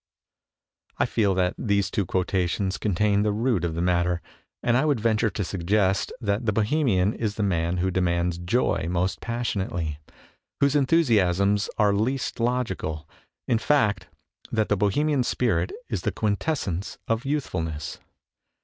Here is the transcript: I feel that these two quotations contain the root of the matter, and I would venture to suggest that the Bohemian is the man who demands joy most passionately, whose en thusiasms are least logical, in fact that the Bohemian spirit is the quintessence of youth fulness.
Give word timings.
I 0.97 1.05
feel 1.05 1.35
that 1.35 1.53
these 1.59 1.91
two 1.91 2.07
quotations 2.07 2.79
contain 2.79 3.21
the 3.21 3.31
root 3.31 3.63
of 3.63 3.75
the 3.75 3.83
matter, 3.83 4.19
and 4.63 4.75
I 4.75 4.83
would 4.83 4.99
venture 4.99 5.29
to 5.29 5.43
suggest 5.43 6.11
that 6.19 6.47
the 6.47 6.51
Bohemian 6.51 7.13
is 7.13 7.35
the 7.35 7.43
man 7.43 7.77
who 7.77 7.91
demands 7.91 8.39
joy 8.39 8.87
most 8.89 9.21
passionately, 9.21 9.99
whose 10.59 10.75
en 10.75 10.87
thusiasms 10.87 11.69
are 11.77 11.93
least 11.93 12.39
logical, 12.39 13.07
in 13.47 13.59
fact 13.59 14.07
that 14.51 14.69
the 14.69 14.75
Bohemian 14.75 15.21
spirit 15.21 15.71
is 15.87 16.01
the 16.01 16.11
quintessence 16.11 16.97
of 17.07 17.23
youth 17.23 17.45
fulness. 17.45 17.99